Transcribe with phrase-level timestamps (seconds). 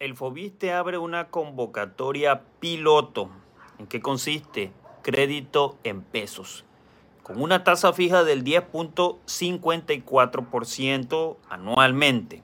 [0.00, 3.28] el Fobiste abre una convocatoria piloto.
[3.78, 4.72] ¿En qué consiste?
[5.02, 6.64] Crédito en pesos.
[7.22, 12.42] Con una tasa fija del 10.54% anualmente.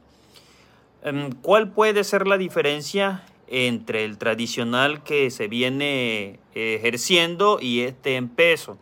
[1.03, 8.17] Em, ¿Cuál puede ser la diferencia entre el tradicional que se viene ejerciendo y este
[8.17, 8.77] en pesos?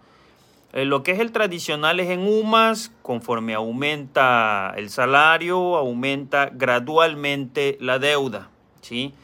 [0.73, 7.79] Eh, lo que es el tradicional es en UMAS, conforme aumenta el salario, aumenta gradualmente
[7.81, 8.51] la deuda.
[8.85, 9.15] ¿Sí?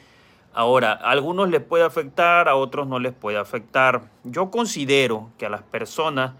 [0.52, 4.10] Ahora, a algunos les puede afectar, a otros no les puede afectar.
[4.24, 6.32] Yo considero que a las personas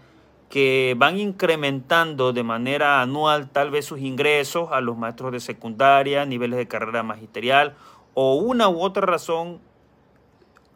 [0.49, 6.25] que van incrementando de manera anual tal vez sus ingresos a los maestros de secundaria,
[6.25, 7.73] niveles de carrera magisterial
[8.13, 9.59] o una u otra razón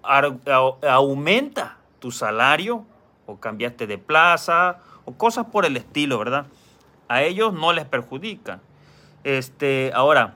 [0.02, 2.86] aumenta tu salario
[3.26, 6.46] o cambiaste de plaza o cosas por el estilo, ¿verdad?
[7.10, 8.62] A ellos no les perjudica.
[9.26, 10.36] Este, ahora,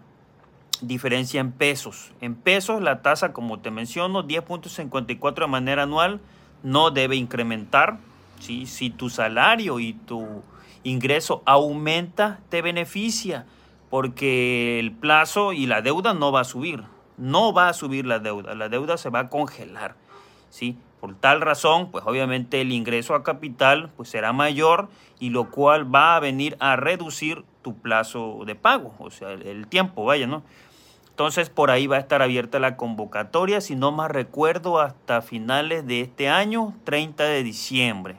[0.81, 2.11] diferencia en pesos.
[2.21, 6.21] En pesos la tasa, como te menciono, 10.54 de manera anual
[6.63, 7.99] no debe incrementar.
[8.39, 8.65] ¿sí?
[8.65, 10.43] Si tu salario y tu
[10.83, 13.45] ingreso aumenta, te beneficia
[13.89, 16.83] porque el plazo y la deuda no va a subir.
[17.17, 18.55] No va a subir la deuda.
[18.55, 19.95] La deuda se va a congelar.
[20.49, 20.77] ¿sí?
[20.99, 25.93] Por tal razón, pues obviamente el ingreso a capital pues será mayor y lo cual
[25.93, 30.43] va a venir a reducir tu plazo de pago, o sea, el, tiempo, vaya, ¿no?
[31.19, 35.85] Entonces por ahí va a estar abierta la convocatoria, si no más recuerdo, hasta finales
[35.85, 38.15] de este año, 30 de diciembre.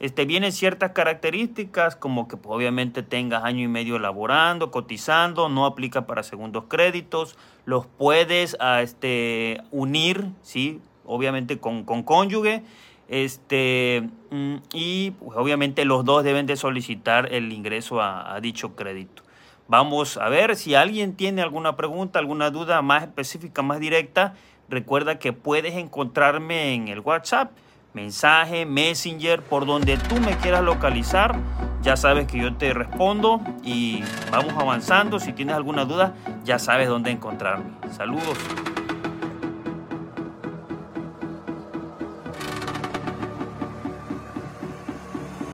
[0.00, 5.64] Este, vienen ciertas características como que pues, obviamente tengas año y medio laborando, cotizando, no
[5.64, 10.80] aplica para segundos créditos, los puedes ah, este, unir, ¿sí?
[11.06, 12.64] obviamente con, cónyuge,
[13.06, 19.22] este, mm, y pues, obviamente los dos deben de solicitar el ingreso a, dicho crédito.
[19.68, 24.32] Vamos a ver si alguien tiene alguna pregunta, alguna duda más específica, más directa.
[24.70, 27.50] Recuerda que puedes encontrarme en el WhatsApp,
[27.92, 31.36] mensaje, Messenger, por donde tú me quieras localizar.
[31.82, 34.02] Ya sabes que yo te respondo y
[34.32, 35.20] vamos avanzando.
[35.20, 36.14] Si tienes alguna duda,
[36.44, 37.70] ya sabes dónde encontrarme.
[37.90, 38.38] Saludos.